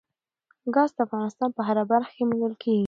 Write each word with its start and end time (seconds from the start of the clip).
ګاز 0.73 0.89
د 0.95 0.99
افغانستان 1.07 1.49
په 1.57 1.61
هره 1.67 1.83
برخه 1.91 2.11
کې 2.15 2.23
موندل 2.29 2.53
کېږي. 2.61 2.79